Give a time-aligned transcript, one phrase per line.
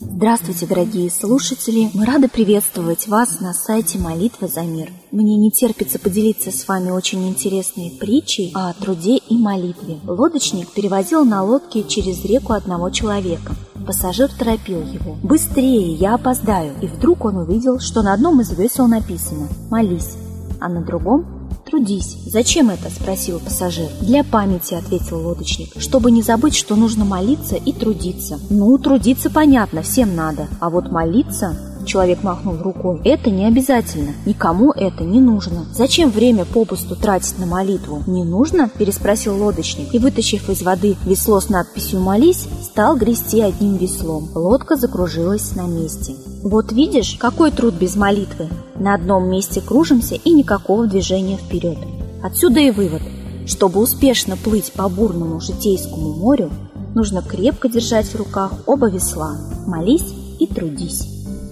[0.00, 1.90] Здравствуйте, дорогие слушатели!
[1.94, 4.90] Мы рады приветствовать вас на сайте «Молитва за мир».
[5.12, 10.00] Мне не терпится поделиться с вами очень интересной притчей о труде и молитве.
[10.04, 13.54] Лодочник перевозил на лодке через реку одного человека.
[13.86, 15.16] Пассажир торопил его.
[15.22, 20.16] «Быстрее, я опоздаю!» И вдруг он увидел, что на одном из весел написано «Молись»,
[20.60, 21.37] а на другом
[21.68, 22.16] «Трудись».
[22.24, 23.88] «Зачем это?»– спросил пассажир.
[24.00, 28.38] «Для памяти»,– ответил лодочник, «чтобы не забыть, что нужно молиться и трудиться».
[28.48, 31.56] «Ну, трудиться понятно, всем надо, а вот молиться
[31.88, 33.00] Человек махнул рукой.
[33.04, 34.12] Это не обязательно.
[34.26, 35.64] Никому это не нужно.
[35.72, 38.02] Зачем время попусту тратить на молитву?
[38.06, 38.68] Не нужно?
[38.68, 44.28] Переспросил лодочник и, вытащив из воды весло с надписью «Молись», стал грести одним веслом.
[44.34, 46.14] Лодка закружилась на месте.
[46.42, 48.48] Вот видишь, какой труд без молитвы.
[48.76, 51.78] На одном месте кружимся и никакого движения вперед.
[52.22, 53.02] Отсюда и вывод.
[53.46, 56.50] Чтобы успешно плыть по бурному житейскому морю,
[56.94, 59.36] нужно крепко держать в руках оба весла.
[59.66, 61.06] Молись и трудись.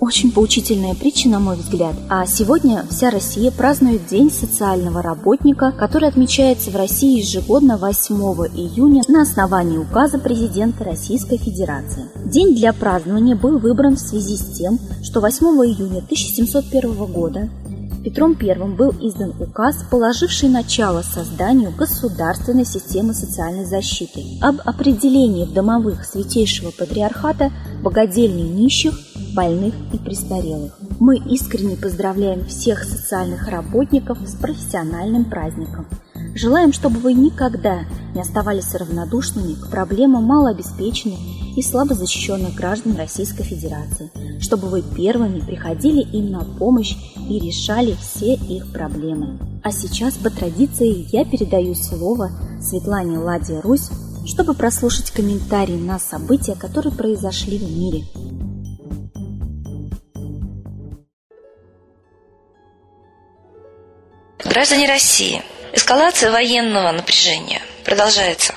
[0.00, 1.94] Очень поучительная притча, на мой взгляд.
[2.08, 8.14] А сегодня вся Россия празднует День социального работника, который отмечается в России ежегодно 8
[8.54, 12.04] июня на основании указа президента Российской Федерации.
[12.28, 17.48] День для празднования был выбран в связи с тем, что 8 июня 1701 года
[18.04, 25.54] Петром I был издан указ, положивший начало созданию государственной системы социальной защиты об определении в
[25.54, 27.50] домовых Святейшего Патриархата
[27.82, 28.92] богадельни нищих
[29.34, 30.78] больных и престарелых.
[31.00, 35.86] Мы искренне поздравляем всех социальных работников с профессиональным праздником.
[36.34, 37.84] Желаем, чтобы вы никогда
[38.14, 41.18] не оставались равнодушными к проблемам малообеспеченных
[41.58, 46.94] и слабо защищенных граждан Российской Федерации, чтобы вы первыми приходили им на помощь
[47.28, 49.40] и решали все их проблемы.
[49.64, 52.30] А сейчас по традиции я передаю слово
[52.62, 53.88] Светлане Ладе Русь,
[54.24, 58.04] чтобы прослушать комментарии на события, которые произошли в мире.
[64.44, 68.54] Граждане России, эскалация военного напряжения продолжается.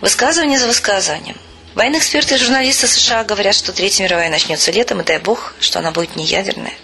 [0.00, 1.36] Высказывание за высказыванием.
[1.74, 5.78] Военные эксперты и журналисты США говорят, что Третья мировая начнется летом, и дай бог, что
[5.78, 6.74] она будет не ядерная.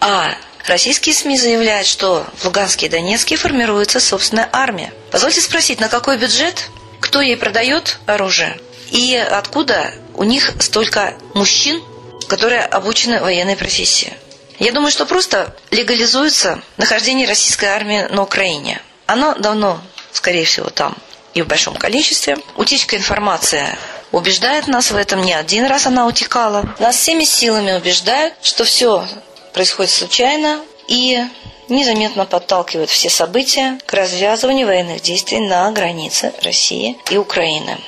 [0.00, 0.34] А
[0.66, 4.92] российские СМИ заявляют, что в Луганске и Донецке формируется собственная армия.
[5.10, 8.58] Позвольте спросить, на какой бюджет, кто ей продает оружие
[8.90, 11.82] и откуда у них столько мужчин,
[12.28, 14.14] которые обучены военной профессии?
[14.58, 18.80] Я думаю, что просто легализуется нахождение российской армии на Украине.
[19.06, 19.80] Оно давно,
[20.12, 20.96] скорее всего, там
[21.34, 22.38] и в большом количестве.
[22.56, 23.76] Утечка информации
[24.12, 25.22] убеждает нас в этом.
[25.22, 26.64] Не один раз она утекала.
[26.78, 29.04] Нас всеми силами убеждают, что все
[29.52, 31.20] происходит случайно и
[31.68, 37.78] незаметно подталкивают все события к развязыванию военных действий на границе России и Украины.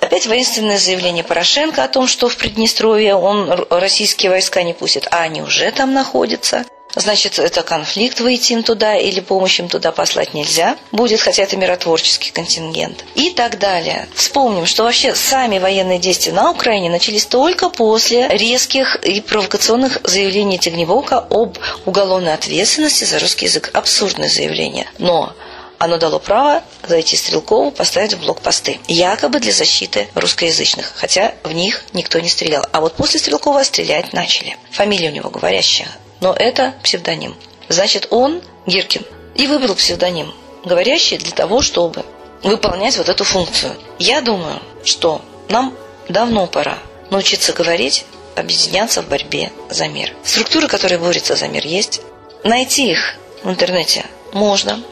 [0.00, 5.20] Опять воинственное заявление Порошенко о том, что в Приднестровье он российские войска не пустит, а
[5.20, 6.64] они уже там находятся.
[6.94, 11.56] Значит, это конфликт, выйти им туда или помощь им туда послать нельзя будет, хотя это
[11.56, 13.04] миротворческий контингент.
[13.14, 14.08] И так далее.
[14.14, 20.58] Вспомним, что вообще сами военные действия на Украине начались только после резких и провокационных заявлений
[20.58, 23.70] Тегнебока об уголовной ответственности за русский язык.
[23.72, 24.86] Абсурдное заявление.
[24.98, 25.32] Но
[25.78, 28.78] оно дало право зайти Стрелкову поставить в блокпосты.
[28.86, 32.66] Якобы для защиты русскоязычных, хотя в них никто не стрелял.
[32.72, 34.58] А вот после Стрелкова стрелять начали.
[34.72, 35.88] Фамилия у него говорящая.
[36.20, 37.34] Но это псевдоним.
[37.68, 39.04] Значит, он, Гиркин,
[39.34, 40.32] и выбрал псевдоним,
[40.64, 42.04] говорящий для того, чтобы
[42.42, 43.72] выполнять вот эту функцию.
[43.98, 45.74] Я думаю, что нам
[46.08, 46.78] давно пора
[47.10, 48.04] научиться говорить,
[48.36, 50.12] объединяться в борьбе за мир.
[50.24, 52.00] Структуры, которые борются за мир, есть.
[52.44, 54.82] Найти их в интернете можно.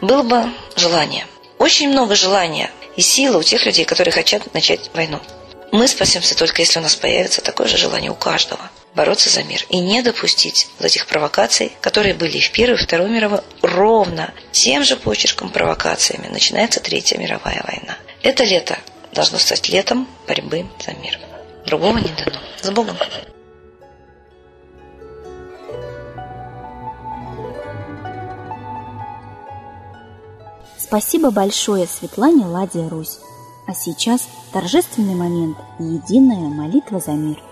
[0.00, 0.44] Было бы
[0.76, 1.26] желание.
[1.58, 5.20] Очень много желания и силы у тех людей, которые хотят начать войну.
[5.70, 9.64] Мы спасемся только если у нас появится такое же желание у каждого бороться за мир
[9.70, 14.84] и не допустить вот этих провокаций, которые были в Первой и Второй мировой, ровно тем
[14.84, 17.96] же почерком провокациями начинается Третья мировая война.
[18.22, 18.78] Это лето
[19.12, 21.18] должно стать летом борьбы за мир.
[21.66, 22.40] Другого не дано.
[22.60, 22.96] С Богом!
[30.78, 33.18] Спасибо большое Светлане Ладе Русь.
[33.66, 37.42] А сейчас торжественный момент– единая молитва за мир–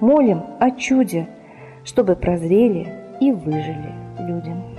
[0.00, 1.28] молим о чуде,
[1.84, 4.74] чтобы прозрели и выжили людям.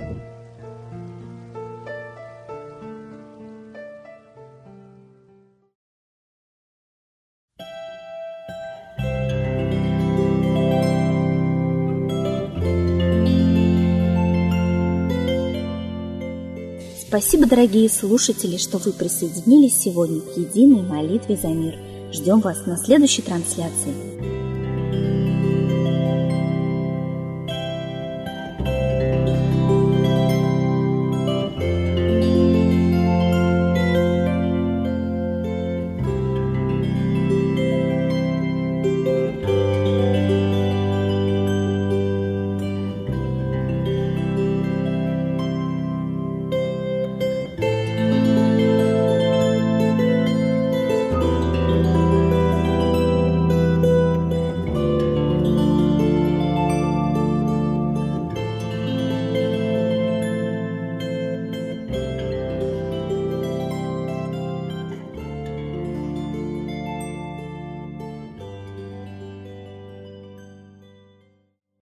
[17.08, 21.78] Спасибо, дорогие слушатели, что вы присоединились сегодня к единой молитве за мир.
[22.12, 24.35] Ждем вас на следующей трансляции.